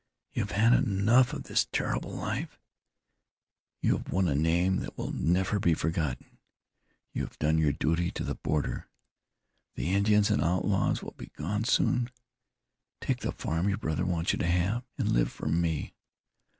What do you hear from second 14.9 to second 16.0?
and live for me.